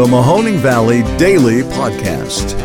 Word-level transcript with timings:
the 0.00 0.06
Mahoning 0.06 0.56
Valley 0.56 1.02
Daily 1.18 1.60
Podcast. 1.60 2.58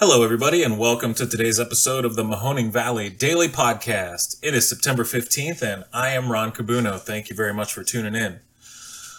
Hello, 0.00 0.24
everybody, 0.24 0.64
and 0.64 0.76
welcome 0.76 1.14
to 1.14 1.24
today's 1.24 1.60
episode 1.60 2.04
of 2.04 2.16
the 2.16 2.24
Mahoning 2.24 2.72
Valley 2.72 3.08
Daily 3.08 3.46
Podcast. 3.46 4.40
It 4.42 4.54
is 4.54 4.68
September 4.68 5.04
15th, 5.04 5.62
and 5.62 5.84
I 5.92 6.08
am 6.08 6.32
Ron 6.32 6.50
Cabuno. 6.50 6.98
Thank 6.98 7.30
you 7.30 7.36
very 7.36 7.54
much 7.54 7.72
for 7.72 7.84
tuning 7.84 8.16
in. 8.16 8.40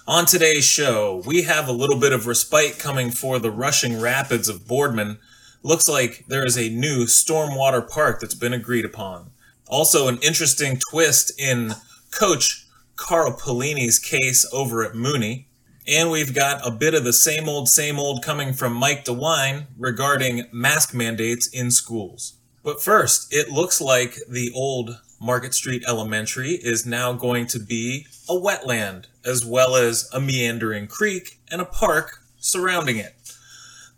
On 0.06 0.26
today's 0.26 0.66
show, 0.66 1.24
we 1.26 1.44
have 1.44 1.70
a 1.70 1.72
little 1.72 1.98
bit 1.98 2.12
of 2.12 2.28
respite 2.28 2.78
coming 2.78 3.10
for 3.10 3.40
the 3.40 3.52
rushing 3.52 4.02
rapids 4.02 4.50
of 4.50 4.68
Boardman. 4.68 5.18
Looks 5.64 5.88
like 5.88 6.26
there 6.28 6.46
is 6.46 6.58
a 6.58 6.68
new 6.68 7.06
stormwater 7.06 7.90
park 7.90 8.20
that's 8.20 8.36
been 8.36 8.52
agreed 8.52 8.84
upon. 8.84 9.32
Also, 9.72 10.10
an 10.10 10.20
interesting 10.22 10.78
twist 10.92 11.32
in 11.40 11.74
Coach 12.12 12.68
Carl 12.98 13.32
Pelini's 13.32 14.00
case 14.00 14.46
over 14.52 14.84
at 14.84 14.96
Mooney. 14.96 15.48
And 15.88 16.12
we've 16.12 16.36
got 16.36 16.68
a 16.68 16.72
bit 16.72 16.94
of 16.94 17.06
the 17.06 17.14
same 17.14 17.48
old, 17.48 17.70
same 17.70 17.98
old 17.98 18.22
coming 18.22 18.52
from 18.52 18.74
Mike 18.74 19.06
DeWine 19.06 19.68
regarding 19.78 20.44
mask 20.52 20.94
mandates 20.94 21.48
in 21.48 21.72
schools. 21.72 22.34
But 22.64 22.84
first, 22.84 23.34
it 23.34 23.50
looks 23.50 23.80
like 23.80 24.18
the 24.30 24.52
old 24.54 25.00
Market 25.22 25.54
Street 25.54 25.84
Elementary 25.88 26.52
is 26.52 26.86
now 26.86 27.14
going 27.14 27.48
to 27.48 27.60
be 27.60 28.08
a 28.28 28.34
wetland, 28.34 29.06
as 29.24 29.46
well 29.46 29.78
as 29.78 30.10
a 30.14 30.20
meandering 30.20 30.88
creek 30.88 31.40
and 31.50 31.62
a 31.62 31.66
park 31.66 32.20
surrounding 32.40 32.98
it. 32.98 33.16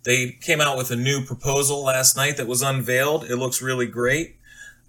They 0.04 0.38
came 0.40 0.62
out 0.62 0.78
with 0.78 0.92
a 0.92 0.96
new 0.96 1.26
proposal 1.26 1.84
last 1.84 2.16
night 2.16 2.38
that 2.38 2.48
was 2.48 2.62
unveiled. 2.62 3.24
It 3.26 3.38
looks 3.38 3.62
really 3.62 3.88
great. 3.88 4.36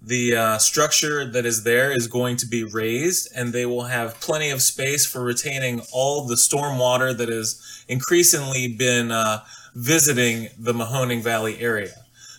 The 0.07 0.37
uh, 0.37 0.59
structure 0.59 1.25
that 1.25 1.47
is 1.47 1.65
there 1.65 1.91
is 1.91 2.09
going 2.09 2.37
to 2.39 2.47
be 2.47 2.63
raised, 2.63 3.33
and 3.35 3.55
they 3.55 3.65
will 3.65 3.85
have 3.85 4.21
plenty 4.21 4.51
of 4.51 4.61
space 4.61 5.07
for 5.07 5.23
retaining 5.23 5.81
all 5.93 6.27
the 6.27 6.37
storm 6.37 6.79
water 6.79 7.15
that 7.15 7.31
has 7.31 7.85
increasingly 7.89 8.69
been 8.69 9.11
uh, 9.11 9.43
visiting 9.75 10.49
the 10.59 10.75
Mahoning 10.75 11.23
Valley 11.23 11.59
area. 11.59 11.95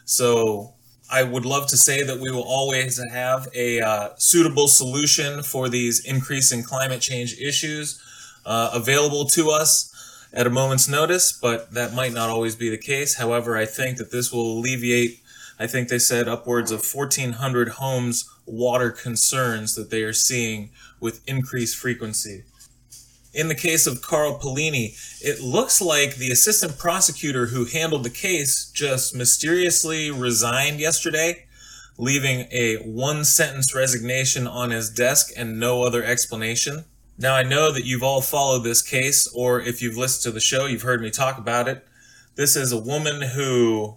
So 0.06 0.74
I 1.10 1.24
would 1.24 1.44
love 1.44 1.66
to 1.70 1.78
say 1.78 2.04
that 2.04 2.20
we 2.20 2.30
will 2.30 2.44
always 2.44 3.02
have 3.12 3.48
a 3.56 3.82
uh, 3.82 4.10
suitable 4.18 4.68
solution 4.68 5.42
for 5.42 5.68
these 5.68 6.06
increasing 6.06 6.62
climate 6.62 7.02
change 7.02 7.40
issues 7.40 8.00
uh, 8.46 8.70
available 8.74 9.26
to 9.26 9.50
us 9.50 9.92
at 10.34 10.46
a 10.46 10.52
moment's 10.52 10.88
notice, 10.88 11.32
but 11.32 11.72
that 11.72 11.94
might 11.96 12.14
not 12.14 12.30
always 12.30 12.56
be 12.56 12.70
the 12.70 12.78
case. 12.78 13.16
However, 13.16 13.58
I 13.58 13.66
think 13.66 13.98
that 13.98 14.12
this 14.12 14.32
will 14.32 14.60
alleviate 14.60 15.22
I 15.60 15.68
think 15.68 15.88
they 15.88 16.00
said 16.00 16.28
upwards 16.28 16.72
of 16.72 16.86
1,400 16.86 17.70
homes 17.70 18.30
water 18.46 18.92
concerns 18.92 19.76
that 19.76 19.90
they 19.90 20.04
are 20.04 20.14
seeing 20.14 20.72
with 21.00 21.28
increased 21.28 21.78
frequency. 21.78 22.44
In 23.34 23.48
the 23.48 23.56
case 23.56 23.86
of 23.86 24.02
Carl 24.02 24.40
Pelini, 24.40 24.98
it 25.22 25.42
looks 25.42 25.82
like 25.82 26.16
the 26.16 26.32
assistant 26.32 26.78
prosecutor 26.78 27.48
who 27.48 27.66
handled 27.66 28.04
the 28.04 28.10
case 28.10 28.72
just 28.74 29.14
mysteriously 29.14 30.10
resigned 30.10 30.80
yesterday, 30.80 31.46
leaving 31.98 32.48
a 32.52 32.78
one 32.78 33.26
sentence 33.26 33.76
resignation 33.76 34.48
on 34.48 34.72
his 34.72 34.90
desk 34.90 35.32
and 35.36 35.60
no 35.60 35.84
other 35.84 36.04
explanation. 36.04 36.86
Now, 37.18 37.36
I 37.36 37.44
know 37.44 37.72
that 37.72 37.86
you've 37.86 38.04
all 38.04 38.22
followed 38.22 38.64
this 38.64 38.82
case, 38.82 39.28
or 39.34 39.62
if 39.62 39.82
you've 39.82 39.98
listened 39.98 40.24
to 40.24 40.32
the 40.32 40.42
show, 40.42 40.66
you've 40.66 40.82
heard 40.82 41.02
me 41.02 41.10
talk 41.10 41.38
about 41.38 41.68
it. 41.68 41.86
This 42.36 42.58
is 42.58 42.74
a 42.74 42.78
woman 42.78 43.22
who 43.22 43.96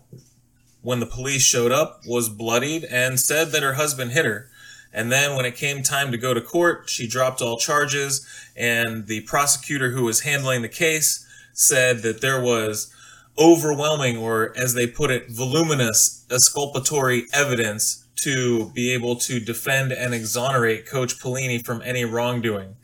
when 0.89 1.01
the 1.01 1.07
police 1.07 1.43
showed 1.43 1.71
up, 1.71 2.01
was 2.07 2.31
bloodied 2.31 2.83
and 2.83 3.21
said 3.21 3.51
that 3.51 3.63
her 3.63 3.75
husband 3.75 4.11
hit 4.13 4.25
her. 4.25 4.49
And 4.91 5.13
then 5.13 5.37
when 5.37 5.45
it 5.45 5.55
came 5.55 5.83
time 5.83 6.11
to 6.13 6.17
go 6.17 6.33
to 6.33 6.41
court, 6.41 6.89
she 6.89 7.07
dropped 7.07 7.43
all 7.43 7.59
charges. 7.59 8.27
And 8.57 9.07
the 9.07 9.21
prosecutor 9.21 9.91
who 9.91 10.05
was 10.05 10.21
handling 10.21 10.63
the 10.63 10.69
case 10.71 11.27
said 11.53 11.99
that 11.99 12.23
there 12.23 12.41
was 12.41 12.91
overwhelming, 13.39 14.17
or 14.17 14.55
as 14.57 14.73
they 14.73 14.87
put 14.87 15.11
it, 15.11 15.31
voluminous 15.31 16.25
exculpatory 16.31 17.27
evidence 17.35 18.07
to 18.25 18.71
be 18.71 18.91
able 18.95 19.17
to 19.17 19.41
defend 19.41 19.93
and 19.93 20.15
exonerate 20.15 20.87
Coach 20.87 21.21
Pelini 21.21 21.63
from 21.63 21.83
any 21.85 22.07
wrongdoing. 22.07 22.77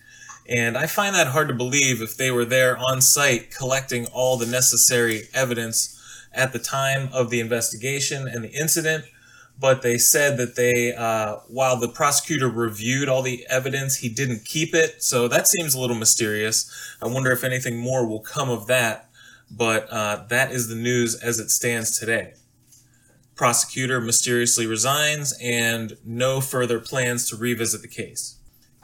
And 0.46 0.76
I 0.76 0.88
find 0.88 1.16
that 1.16 1.28
hard 1.28 1.48
to 1.48 1.54
believe 1.54 2.02
if 2.02 2.18
they 2.18 2.30
were 2.30 2.44
there 2.44 2.76
on 2.76 3.00
site 3.00 3.50
collecting 3.50 4.04
all 4.08 4.36
the 4.36 4.44
necessary 4.44 5.22
evidence 5.32 5.94
at 6.34 6.52
the 6.52 6.58
time 6.58 7.08
of 7.12 7.30
the 7.30 7.40
investigation 7.40 8.28
and 8.28 8.44
the 8.44 8.50
incident, 8.50 9.04
but 9.58 9.82
they 9.82 9.98
said 9.98 10.36
that 10.38 10.56
they, 10.56 10.94
uh, 10.94 11.36
while 11.48 11.78
the 11.78 11.88
prosecutor 11.88 12.48
reviewed 12.48 13.08
all 13.08 13.22
the 13.22 13.46
evidence, 13.48 13.96
he 13.96 14.08
didn't 14.08 14.44
keep 14.44 14.74
it. 14.74 15.02
So 15.02 15.28
that 15.28 15.46
seems 15.46 15.74
a 15.74 15.80
little 15.80 15.96
mysterious. 15.96 16.70
I 17.00 17.06
wonder 17.06 17.30
if 17.30 17.44
anything 17.44 17.78
more 17.78 18.06
will 18.06 18.20
come 18.20 18.50
of 18.50 18.66
that, 18.66 19.08
but 19.50 19.88
uh, 19.90 20.24
that 20.28 20.50
is 20.50 20.68
the 20.68 20.74
news 20.74 21.14
as 21.14 21.38
it 21.38 21.50
stands 21.50 21.98
today. 21.98 22.34
Prosecutor 23.36 24.00
mysteriously 24.00 24.66
resigns 24.66 25.36
and 25.40 25.96
no 26.04 26.40
further 26.40 26.80
plans 26.80 27.28
to 27.30 27.36
revisit 27.36 27.82
the 27.82 27.88
case. 27.88 28.38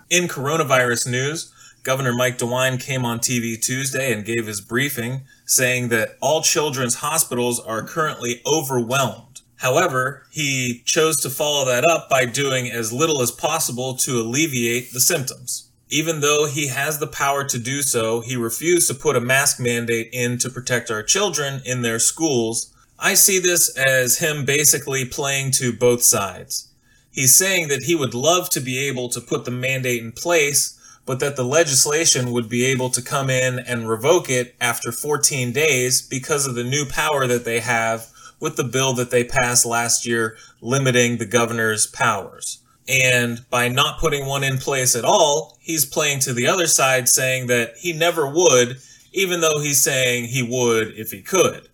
In 0.09 0.29
coronavirus 0.29 1.09
news, 1.09 1.53
Governor 1.83 2.13
Mike 2.13 2.37
DeWine 2.37 2.81
came 2.81 3.05
on 3.05 3.21
TV 3.21 3.61
Tuesday 3.61 4.13
and 4.13 4.25
gave 4.25 4.47
his 4.47 4.61
briefing 4.61 5.23
saying 5.47 5.89
that 5.89 6.17
all 6.21 6.43
children's 6.43 6.97
hospitals 6.97 7.59
are 7.59 7.83
currently 7.83 8.43
overwhelmed. 8.47 9.41
However, 9.57 10.27
he 10.31 10.83
chose 10.85 11.17
to 11.23 11.31
follow 11.31 11.65
that 11.67 11.85
up 11.85 12.09
by 12.09 12.25
doing 12.25 12.71
as 12.71 12.93
little 12.93 13.21
as 13.21 13.31
possible 13.31 13.95
to 13.97 14.21
alleviate 14.21 14.93
the 14.93 15.01
symptoms. 15.01 15.71
Even 15.91 16.21
though 16.21 16.47
he 16.47 16.69
has 16.69 16.99
the 16.99 17.07
power 17.07 17.45
to 17.45 17.59
do 17.59 17.83
so, 17.83 18.21
he 18.21 18.37
refused 18.37 18.89
to 18.89 18.95
put 18.95 19.17
a 19.17 19.21
mask 19.21 19.59
mandate 19.59 20.09
in 20.13 20.39
to 20.39 20.49
protect 20.49 20.91
our 20.91 21.03
children 21.03 21.61
in 21.65 21.83
their 21.83 21.99
schools. 21.99 22.73
I 22.99 23.15
see 23.15 23.39
this 23.39 23.77
as 23.77 24.19
him 24.19 24.45
basically 24.45 25.05
playing 25.05 25.51
to 25.53 25.73
both 25.73 26.03
sides. 26.03 26.69
He's 27.11 27.37
saying 27.37 27.69
that 27.69 27.83
he 27.83 27.95
would 27.95 28.15
love 28.15 28.51
to 28.51 28.61
be 28.61 28.79
able 28.87 29.09
to 29.09 29.21
put 29.21 29.45
the 29.45 29.51
mandate 29.51 30.03
in 30.03 30.13
place, 30.13 30.80
but 31.07 31.21
that 31.21 31.37
the 31.37 31.45
legislation 31.45 32.33
would 32.33 32.49
be 32.49 32.65
able 32.65 32.91
to 32.91 33.03
come 33.03 33.31
in 33.31 33.59
and 33.59 33.89
revoke 33.89 34.29
it 34.31 34.55
after 34.61 34.93
14 34.93 35.53
days 35.53 36.03
because 36.03 36.47
of 36.47 36.55
the 36.55 36.65
new 36.65 36.85
power 36.87 37.27
that 37.27 37.45
they 37.45 37.61
have 37.61 38.09
with 38.39 38.57
the 38.57 38.65
bill 38.65 38.95
that 38.95 39.11
they 39.11 39.25
passed 39.25 39.67
last 39.67 40.07
year 40.07 40.37
limiting 40.61 41.19
the 41.19 41.27
governor's 41.27 41.87
powers. 41.87 42.61
And 42.89 43.49
by 43.51 43.69
not 43.69 44.01
putting 44.01 44.27
one 44.27 44.43
in 44.43 44.59
place 44.59 44.97
at 44.97 45.05
all, 45.05 45.59
he's 45.61 45.85
playing 45.85 46.21
to 46.21 46.33
the 46.33 46.49
other 46.49 46.67
side 46.67 47.09
saying 47.09 47.47
that 47.47 47.75
he 47.79 47.93
never 47.93 48.27
would, 48.27 48.79
even 49.13 49.41
though 49.41 49.61
he's 49.61 49.83
saying 49.83 50.25
he 50.27 50.43
would 50.43 50.95
if 50.99 51.11
he 51.11 51.23
could. 51.23 51.69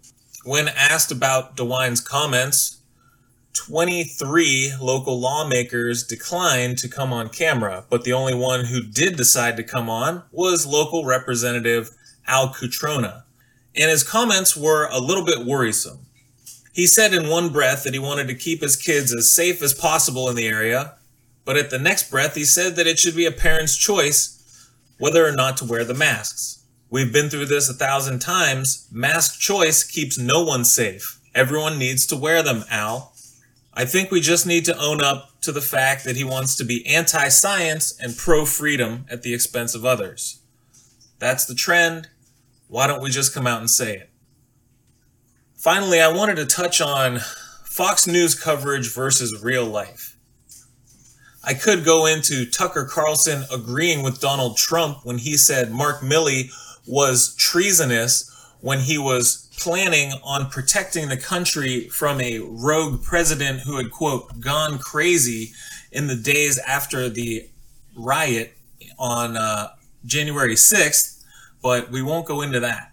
When 0.45 0.69
asked 0.69 1.11
about 1.11 1.57
DeWine's 1.57 2.01
comments, 2.01 2.79
23 3.56 4.75
local 4.81 5.19
lawmakers 5.19 6.05
declined 6.05 6.78
to 6.78 6.89
come 6.89 7.12
on 7.12 7.28
camera, 7.28 7.84
but 7.89 8.05
the 8.05 8.12
only 8.12 8.34
one 8.34 8.67
who 8.67 8.83
did 8.83 9.17
decide 9.17 9.56
to 9.56 9.65
come 9.65 9.89
on 9.89 10.22
was 10.31 10.67
local 10.67 11.05
representative 11.05 11.91
Al 12.27 12.49
Cutrona. 12.49 13.22
And 13.75 13.91
his 13.91 14.03
comments 14.03 14.56
were 14.56 14.89
a 14.91 15.00
little 15.00 15.25
bit 15.25 15.47
worrisome. 15.47 16.06
He 16.72 16.87
said 16.87 17.15
in 17.15 17.28
one 17.28 17.50
breath 17.50 17.84
that 17.84 17.95
he 17.95 17.99
wanted 17.99 18.28
to 18.28 18.34
keep 18.34 18.61
his 18.61 18.77
kids 18.77 19.15
as 19.15 19.31
safe 19.31 19.62
as 19.62 19.72
possible 19.72 20.28
in 20.28 20.37
the 20.37 20.47
area, 20.47 20.95
but 21.45 21.56
at 21.56 21.71
the 21.71 21.78
next 21.78 22.11
breath 22.11 22.34
he 22.34 22.45
said 22.45 22.77
that 22.77 22.87
it 22.87 22.99
should 22.99 23.16
be 23.16 23.27
a 23.27 23.33
parent's 23.33 23.77
choice 23.77 24.69
whether 24.99 25.27
or 25.27 25.33
not 25.33 25.56
to 25.59 25.65
wear 25.65 25.84
the 25.84 25.95
masks. 25.95 26.65
We've 26.91 27.12
been 27.12 27.28
through 27.31 27.47
this 27.47 27.69
a 27.69 27.75
thousand 27.75 28.21
times. 28.21 28.87
Mask 28.93 29.41
choice 29.41 29.83
keeps 29.83 30.19
no 30.19 30.45
one 30.45 30.65
safe. 30.65 31.19
Everyone 31.34 31.78
needs 31.78 32.06
to 32.06 32.16
wear 32.16 32.43
them, 32.43 32.65
Al. 32.71 33.13
I 33.78 33.84
think 33.84 34.11
we 34.11 34.23
just 34.23 34.47
need 34.47 34.65
to 34.65 34.78
own 34.78 35.03
up 35.03 35.39
to 35.43 35.53
the 35.53 35.61
fact 35.61 36.05
that 36.05 36.17
he 36.17 36.25
wants 36.25 36.57
to 36.57 36.65
be 36.65 36.87
anti 36.87 37.28
science 37.28 37.97
and 38.01 38.17
pro 38.17 38.47
freedom 38.47 39.05
at 39.11 39.23
the 39.23 39.34
expense 39.34 39.75
of 39.75 39.84
others. 39.84 40.41
That's 41.19 41.45
the 41.45 41.55
trend. 41.55 42.09
Why 42.69 42.87
don't 42.87 43.03
we 43.03 43.11
just 43.11 43.34
come 43.34 43.47
out 43.47 43.61
and 43.61 43.69
say 43.69 43.97
it? 43.97 44.11
Finally, 45.55 46.01
I 46.01 46.09
wanted 46.09 46.37
to 46.37 46.47
touch 46.47 46.81
on 46.81 47.19
Fox 47.65 48.07
News 48.07 48.34
coverage 48.34 48.93
versus 48.93 49.43
real 49.43 49.67
life. 49.67 50.17
I 51.45 51.53
could 51.53 51.84
go 51.84 52.07
into 52.07 52.47
Tucker 52.51 52.87
Carlson 52.87 53.45
agreeing 53.53 54.03
with 54.03 54.21
Donald 54.21 54.57
Trump 54.57 55.05
when 55.05 55.19
he 55.19 55.37
said 55.37 55.71
Mark 55.71 56.01
Milley 56.01 56.51
was 56.87 57.37
treasonous 57.37 58.33
when 58.61 58.81
he 58.81 58.99
was 58.99 59.49
planning 59.59 60.13
on 60.23 60.51
protecting 60.51 61.09
the 61.09 61.17
country 61.17 61.89
from 61.89 62.21
a 62.21 62.39
rogue 62.41 63.03
president 63.03 63.61
who 63.61 63.77
had, 63.77 63.91
quote, 63.91 64.41
gone 64.41 64.79
crazy 64.79 65.53
in 65.93 66.07
the 66.07 66.17
days 66.17 66.59
after 66.59 67.09
the 67.09 67.49
riot 67.97 68.57
on 68.99 69.37
uh, 69.37 69.69
January 70.05 70.55
6th, 70.55 71.23
but 71.63 71.91
we 71.91 72.03
won't 72.03 72.27
go 72.27 72.43
into 72.43 72.61
that. 72.61 72.93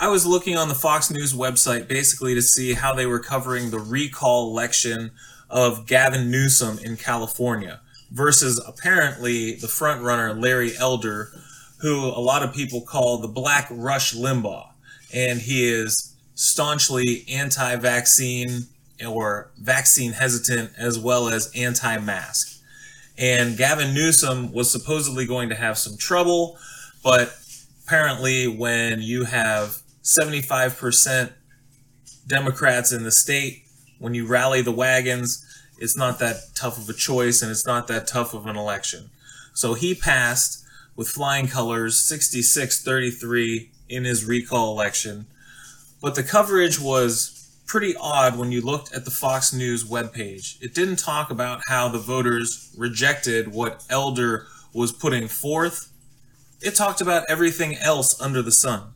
I 0.00 0.08
was 0.08 0.24
looking 0.24 0.56
on 0.56 0.68
the 0.68 0.74
Fox 0.74 1.10
News 1.10 1.32
website 1.32 1.88
basically 1.88 2.34
to 2.34 2.42
see 2.42 2.74
how 2.74 2.94
they 2.94 3.06
were 3.06 3.18
covering 3.18 3.70
the 3.70 3.80
recall 3.80 4.50
election 4.50 5.10
of 5.50 5.86
Gavin 5.86 6.30
Newsom 6.30 6.78
in 6.78 6.96
California. 6.96 7.80
versus 8.10 8.60
apparently 8.66 9.54
the 9.56 9.68
front 9.68 10.02
runner 10.02 10.32
Larry 10.32 10.76
Elder, 10.78 11.30
who 11.80 12.06
a 12.06 12.20
lot 12.20 12.42
of 12.42 12.54
people 12.54 12.80
call 12.80 13.18
the 13.18 13.28
Black 13.28 13.68
Rush 13.70 14.14
Limbaugh, 14.14 14.70
and 15.12 15.40
he 15.40 15.68
is 15.68 16.14
staunchly 16.34 17.24
anti-vaccine 17.28 18.66
or 19.06 19.50
vaccine 19.58 20.12
hesitant 20.12 20.70
as 20.76 20.98
well 20.98 21.28
as 21.28 21.50
anti-mask. 21.54 22.60
And 23.16 23.56
Gavin 23.56 23.94
Newsom 23.94 24.52
was 24.52 24.70
supposedly 24.70 25.26
going 25.26 25.48
to 25.48 25.56
have 25.56 25.76
some 25.78 25.96
trouble, 25.96 26.56
but 27.02 27.36
apparently 27.84 28.46
when 28.46 29.02
you 29.02 29.24
have 29.24 29.78
75% 30.02 31.32
Democrats 32.26 32.92
in 32.92 33.02
the 33.02 33.10
state, 33.10 33.64
when 33.98 34.14
you 34.14 34.26
rally 34.26 34.62
the 34.62 34.72
wagons, 34.72 35.44
it's 35.78 35.96
not 35.96 36.18
that 36.18 36.36
tough 36.54 36.78
of 36.78 36.88
a 36.88 36.92
choice 36.92 37.42
and 37.42 37.50
it's 37.50 37.66
not 37.66 37.88
that 37.88 38.06
tough 38.06 38.34
of 38.34 38.46
an 38.46 38.56
election. 38.56 39.10
So 39.54 39.74
he 39.74 39.94
passed 39.94 40.64
with 40.94 41.08
flying 41.08 41.48
colors 41.48 42.00
66 42.00 42.82
33 42.82 43.70
in 43.88 44.04
his 44.04 44.24
recall 44.24 44.72
election. 44.72 45.26
But 46.00 46.14
the 46.14 46.22
coverage 46.22 46.80
was 46.80 47.38
pretty 47.66 47.94
odd 48.00 48.38
when 48.38 48.50
you 48.50 48.62
looked 48.62 48.94
at 48.94 49.04
the 49.04 49.10
Fox 49.10 49.52
News 49.52 49.84
webpage. 49.84 50.60
It 50.62 50.74
didn't 50.74 50.98
talk 50.98 51.30
about 51.30 51.60
how 51.68 51.88
the 51.88 51.98
voters 51.98 52.74
rejected 52.76 53.52
what 53.52 53.84
Elder 53.90 54.46
was 54.72 54.90
putting 54.90 55.28
forth. 55.28 55.92
It 56.60 56.74
talked 56.74 57.00
about 57.00 57.26
everything 57.28 57.76
else 57.76 58.20
under 58.20 58.42
the 58.42 58.52
sun. 58.52 58.94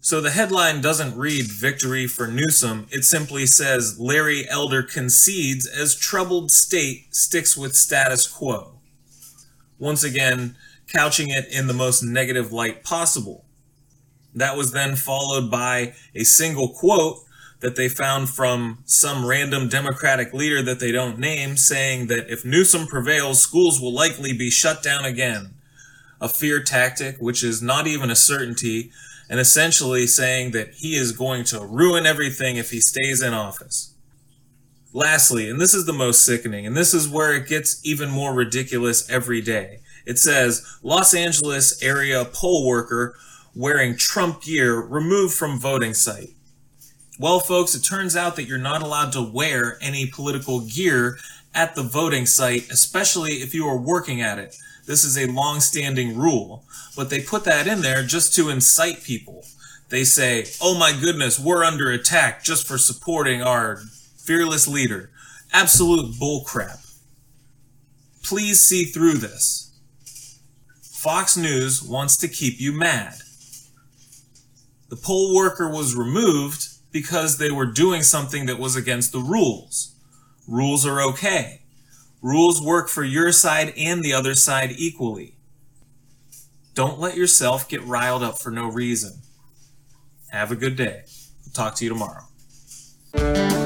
So 0.00 0.20
the 0.20 0.30
headline 0.30 0.80
doesn't 0.80 1.16
read 1.16 1.46
victory 1.46 2.08
for 2.08 2.26
Newsom. 2.26 2.86
It 2.90 3.04
simply 3.04 3.46
says 3.46 4.00
Larry 4.00 4.48
Elder 4.48 4.82
concedes 4.82 5.66
as 5.66 5.94
troubled 5.94 6.50
state 6.50 7.14
sticks 7.14 7.56
with 7.56 7.76
status 7.76 8.26
quo. 8.26 8.80
Once 9.78 10.02
again, 10.02 10.56
couching 10.92 11.28
it 11.28 11.46
in 11.52 11.66
the 11.66 11.72
most 11.72 12.02
negative 12.02 12.52
light 12.52 12.82
possible. 12.82 13.44
That 14.34 14.56
was 14.56 14.72
then 14.72 14.96
followed 14.96 15.50
by 15.50 15.94
a 16.14 16.24
single 16.24 16.68
quote 16.68 17.18
that 17.60 17.76
they 17.76 17.88
found 17.88 18.28
from 18.28 18.78
some 18.84 19.24
random 19.24 19.68
Democratic 19.68 20.34
leader 20.34 20.62
that 20.62 20.80
they 20.80 20.90
don't 20.90 21.18
name 21.18 21.56
saying 21.56 22.08
that 22.08 22.28
if 22.28 22.44
Newsom 22.44 22.86
prevails, 22.86 23.40
schools 23.40 23.80
will 23.80 23.92
likely 23.92 24.32
be 24.32 24.50
shut 24.50 24.82
down 24.82 25.04
again. 25.04 25.54
A 26.20 26.28
fear 26.28 26.62
tactic, 26.62 27.18
which 27.18 27.44
is 27.44 27.62
not 27.62 27.86
even 27.86 28.10
a 28.10 28.16
certainty, 28.16 28.90
and 29.30 29.38
essentially 29.38 30.06
saying 30.06 30.50
that 30.50 30.74
he 30.74 30.96
is 30.96 31.12
going 31.12 31.44
to 31.44 31.64
ruin 31.64 32.04
everything 32.04 32.56
if 32.56 32.70
he 32.70 32.80
stays 32.80 33.22
in 33.22 33.32
office. 33.32 33.94
Lastly, 34.92 35.48
and 35.48 35.60
this 35.60 35.72
is 35.72 35.86
the 35.86 35.92
most 35.92 36.24
sickening, 36.24 36.66
and 36.66 36.76
this 36.76 36.92
is 36.92 37.08
where 37.08 37.34
it 37.34 37.48
gets 37.48 37.80
even 37.84 38.10
more 38.10 38.34
ridiculous 38.34 39.08
every 39.08 39.40
day. 39.40 39.80
It 40.04 40.18
says 40.18 40.66
Los 40.82 41.14
Angeles 41.14 41.82
area 41.82 42.24
poll 42.24 42.66
worker 42.66 43.16
wearing 43.54 43.96
Trump 43.96 44.42
gear 44.42 44.80
removed 44.80 45.34
from 45.34 45.58
voting 45.58 45.94
site. 45.94 46.30
Well, 47.18 47.40
folks, 47.40 47.74
it 47.74 47.80
turns 47.80 48.16
out 48.16 48.36
that 48.36 48.44
you're 48.44 48.58
not 48.58 48.82
allowed 48.82 49.12
to 49.12 49.22
wear 49.22 49.78
any 49.80 50.06
political 50.06 50.60
gear 50.60 51.18
at 51.54 51.74
the 51.74 51.82
voting 51.82 52.26
site, 52.26 52.70
especially 52.70 53.34
if 53.34 53.54
you 53.54 53.66
are 53.66 53.76
working 53.76 54.22
at 54.22 54.38
it. 54.38 54.56
This 54.86 55.04
is 55.04 55.16
a 55.16 55.30
long 55.30 55.60
standing 55.60 56.16
rule, 56.16 56.64
but 56.96 57.10
they 57.10 57.20
put 57.20 57.44
that 57.44 57.66
in 57.66 57.82
there 57.82 58.02
just 58.02 58.34
to 58.36 58.48
incite 58.48 59.04
people. 59.04 59.44
They 59.90 60.04
say, 60.04 60.46
oh 60.60 60.76
my 60.78 60.98
goodness, 60.98 61.38
we're 61.38 61.64
under 61.64 61.90
attack 61.90 62.42
just 62.42 62.66
for 62.66 62.78
supporting 62.78 63.42
our 63.42 63.82
fearless 64.16 64.66
leader. 64.66 65.10
Absolute 65.52 66.14
bullcrap. 66.14 66.78
Please 68.24 68.62
see 68.62 68.84
through 68.84 69.14
this. 69.14 69.78
Fox 70.80 71.36
News 71.36 71.82
wants 71.82 72.16
to 72.16 72.28
keep 72.28 72.60
you 72.60 72.72
mad. 72.72 73.21
The 74.92 74.98
poll 74.98 75.34
worker 75.34 75.70
was 75.70 75.96
removed 75.96 76.68
because 76.90 77.38
they 77.38 77.50
were 77.50 77.64
doing 77.64 78.02
something 78.02 78.44
that 78.44 78.58
was 78.58 78.76
against 78.76 79.10
the 79.10 79.20
rules. 79.20 79.94
Rules 80.46 80.84
are 80.84 81.00
okay. 81.00 81.62
Rules 82.20 82.60
work 82.60 82.90
for 82.90 83.02
your 83.02 83.32
side 83.32 83.72
and 83.78 84.02
the 84.02 84.12
other 84.12 84.34
side 84.34 84.70
equally. 84.76 85.34
Don't 86.74 87.00
let 87.00 87.16
yourself 87.16 87.66
get 87.70 87.82
riled 87.84 88.22
up 88.22 88.38
for 88.38 88.50
no 88.50 88.66
reason. 88.66 89.22
Have 90.30 90.52
a 90.52 90.56
good 90.56 90.76
day. 90.76 91.04
I'll 91.46 91.52
talk 91.54 91.74
to 91.76 91.84
you 91.84 91.90
tomorrow. 91.90 93.61